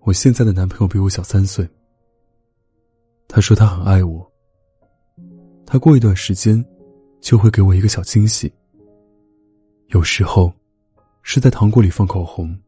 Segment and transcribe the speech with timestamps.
[0.00, 1.68] 我现在的男朋友比我小三岁。
[3.26, 4.26] 他说他很爱我。
[5.66, 6.64] 他过一段时间
[7.20, 8.50] 就会给我一个小惊喜。
[9.88, 10.50] 有时候
[11.22, 12.58] 是在糖果里放口红，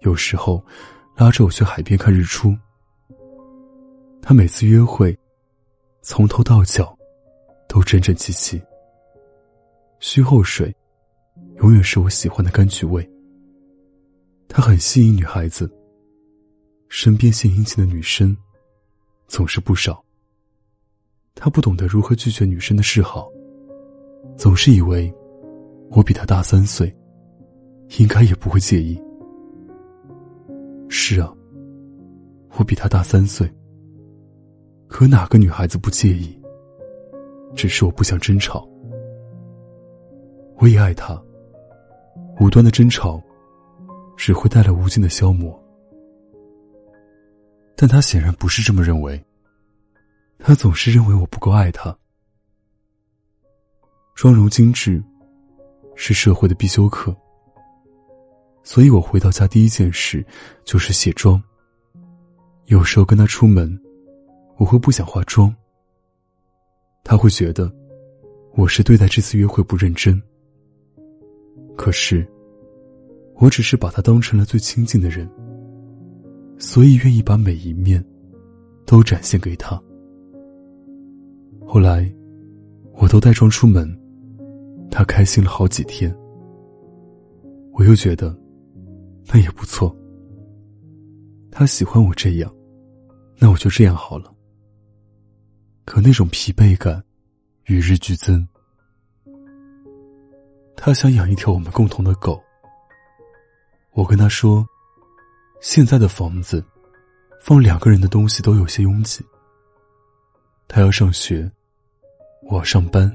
[0.00, 0.62] 有时候
[1.14, 2.54] 拉着我去海边看日出。
[4.20, 5.18] 他每次约会，
[6.02, 6.94] 从头到脚
[7.66, 8.62] 都整整齐齐。
[10.00, 10.74] 须后水
[11.56, 13.08] 永远是我喜欢的柑橘味。
[14.48, 15.70] 他很吸引女孩子。
[16.88, 18.34] 身边献殷勤的女生
[19.26, 20.02] 总是不少。
[21.34, 23.28] 他不懂得如何拒绝女生的示好，
[24.36, 25.12] 总是以为
[25.90, 26.94] 我比他大三岁，
[27.98, 28.98] 应该也不会介意。
[30.88, 31.30] 是啊，
[32.56, 33.52] 我比他大三岁。
[34.88, 36.40] 可哪个女孩子不介意？
[37.54, 38.66] 只是我不想争吵。
[40.58, 41.20] 我也爱他。
[42.40, 43.20] 无端的争吵，
[44.16, 45.62] 只会带来无尽的消磨。
[47.76, 49.22] 但他显然不是这么认为。
[50.38, 51.96] 他总是认为我不够爱他。
[54.14, 55.02] 妆容精致，
[55.94, 57.14] 是社会的必修课。
[58.62, 60.24] 所以我回到家第一件事
[60.64, 61.42] 就是卸妆。
[62.66, 63.80] 有时候跟他出门，
[64.56, 65.54] 我会不想化妆。
[67.02, 67.72] 他会觉得
[68.54, 70.20] 我是对待这次约会不认真。
[71.76, 72.26] 可是，
[73.38, 75.28] 我只是把他当成了最亲近的人。
[76.58, 78.02] 所以愿意把每一面
[78.86, 79.78] 都展现给他。
[81.66, 82.10] 后来，
[82.94, 83.86] 我都带妆出门，
[84.90, 86.16] 他开心了好几天。
[87.72, 88.34] 我又觉得
[89.26, 89.94] 那也不错。
[91.50, 92.50] 他喜欢我这样，
[93.38, 94.32] 那我就这样好了。
[95.84, 97.04] 可那种疲惫感
[97.66, 98.48] 与日俱增。
[100.74, 102.42] 他想养一条我们共同的狗。
[103.96, 104.64] 我跟他说。
[105.58, 106.62] 现在的房子，
[107.40, 109.24] 放两个人的东西都有些拥挤。
[110.68, 111.50] 他要上学，
[112.42, 113.10] 我要上班，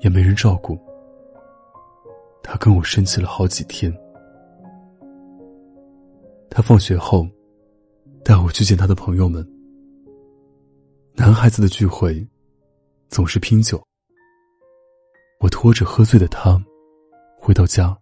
[0.00, 0.76] 也没人照顾。
[2.42, 3.96] 他跟我生气了好几天。
[6.50, 7.26] 他放学后，
[8.24, 9.48] 带我去见他的朋友们。
[11.14, 12.26] 男孩子的聚会，
[13.08, 13.80] 总是拼酒。
[15.38, 16.60] 我拖着喝醉的他，
[17.38, 17.96] 回到家。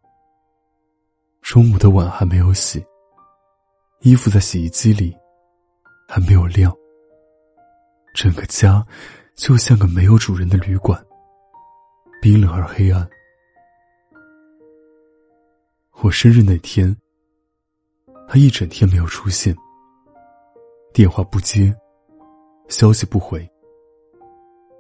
[1.51, 2.81] 中午的碗还没有洗。
[4.03, 5.13] 衣服在洗衣机里，
[6.07, 6.73] 还没有晾。
[8.15, 8.87] 整个家
[9.35, 11.05] 就像个没有主人的旅馆，
[12.23, 13.05] 冰冷而黑暗。
[16.03, 16.97] 我生日那天，
[18.29, 19.53] 他一整天没有出现，
[20.93, 21.75] 电话不接，
[22.69, 23.45] 消息不回。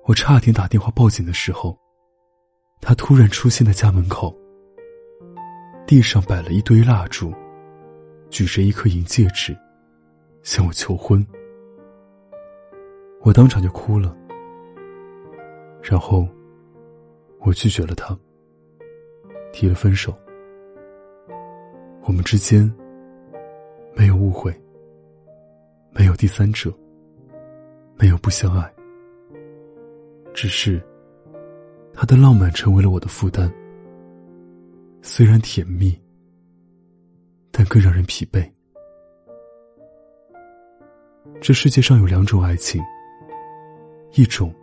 [0.04, 1.76] 我差点打电话报警的时候，
[2.80, 4.32] 他突然出现在家门口，
[5.90, 7.34] 地上摆了一堆蜡烛。
[8.28, 9.58] 举着一颗银戒指，
[10.40, 11.26] 向我求婚，
[13.22, 14.16] 我当场就哭了。
[15.82, 16.28] 然后，
[17.40, 18.16] 我拒绝了他，
[19.52, 20.16] 提了分手。
[22.02, 22.72] 我们之间
[23.92, 24.54] 没有误会，
[25.90, 26.72] 没有第三者，
[27.96, 28.72] 没有不相爱，
[30.32, 30.80] 只是
[31.92, 33.52] 他的浪漫成为了我的负担。
[35.02, 35.98] 虽然甜蜜。
[37.52, 38.48] 但更让人疲惫。
[41.42, 42.80] 这世界上有两种爱情，
[44.14, 44.54] 一种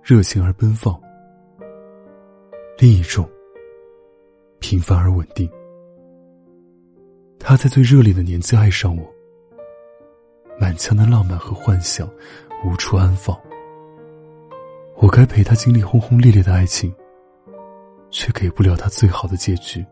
[0.00, 1.00] 热情而奔放，
[2.78, 3.28] 另一种
[4.60, 5.50] 平凡而稳定。
[7.40, 9.12] 他在最热烈的年纪爱上我，
[10.60, 12.08] 满腔的浪漫和幻想
[12.64, 13.36] 无处安放。
[14.98, 16.94] 我该陪他经历轰轰烈烈的爱情，
[18.12, 19.84] 却给不了他最好的结局。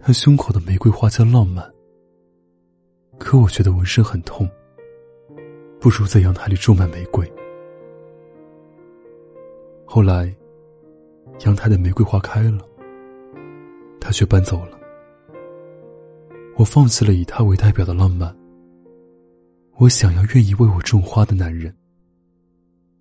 [0.00, 1.72] 他胸口的玫瑰花叫浪漫，
[3.18, 4.46] 可我觉得纹身很痛，
[5.80, 7.26] 不如在阳台里种满玫瑰。
[9.86, 10.34] 后来，
[11.46, 12.58] 阳台的玫瑰花开了，
[13.98, 14.78] 他却搬走了。
[16.56, 18.36] 我放弃了以他为代表的浪漫。
[19.76, 21.74] 我想要愿意为我种花的男人，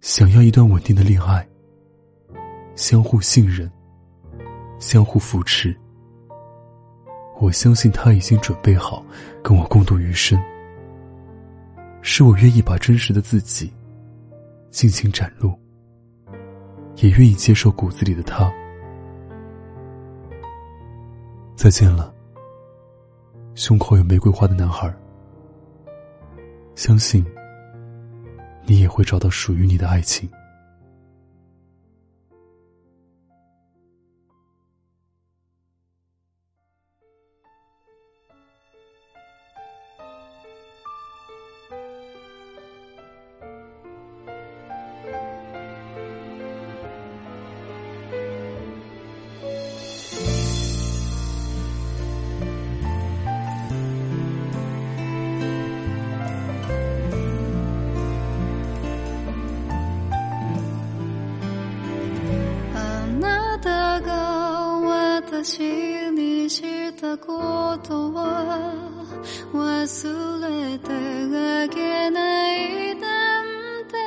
[0.02, 1.48] 想要一段稳定的恋爱，
[2.76, 3.72] 相互信任，
[4.80, 5.76] 相互扶持。
[7.40, 9.06] 我相信他已经准备好
[9.44, 10.42] 跟我共度余生，
[12.02, 13.72] 是我愿意把真实的自己
[14.72, 15.54] 尽情展露，
[16.98, 18.52] 也愿意接受骨子里的他。
[21.56, 22.14] 再见了，
[23.56, 24.94] 胸口有玫瑰花的男孩。
[26.76, 27.24] 相信
[28.66, 30.30] 你也会找到属于你的爱情。
[65.44, 65.60] 私
[66.12, 68.74] にしたことは
[69.52, 73.46] 忘れてあげないなん
[73.90, 73.98] て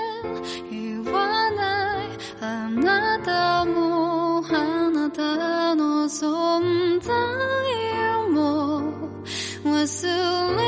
[0.70, 2.06] 言わない。
[2.40, 7.12] あなたもあなたの存在
[8.30, 8.80] も
[9.62, 10.65] 忘れ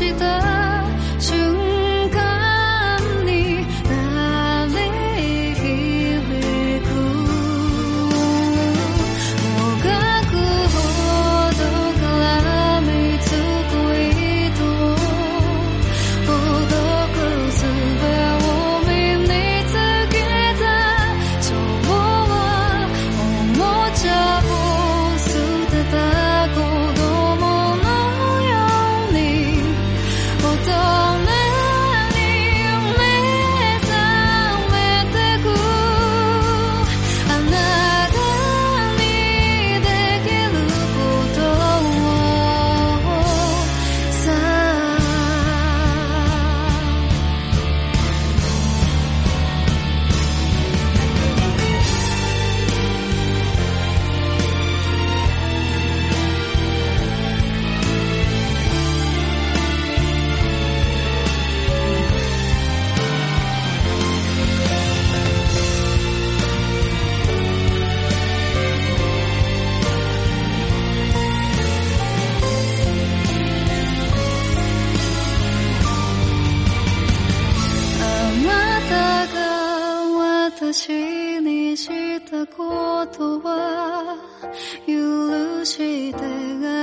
[0.00, 0.39] She does.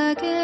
[0.08, 0.37] again.